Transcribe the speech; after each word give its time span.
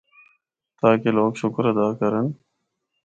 تاکہ 0.79 1.09
لوگ 1.17 1.31
شُکر 1.41 1.63
ادا 1.73 1.87
کرّن۔ 1.99 2.25